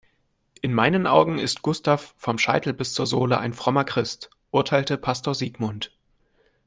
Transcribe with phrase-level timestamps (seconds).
[0.63, 5.35] "In meinen Augen ist Gustav vom Scheitel bis zur Sohle ein frommer Christ", urteilte Pastor
[5.35, 5.95] Sigmund.